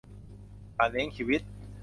[0.77, 1.41] การเลี้ยงชีวิต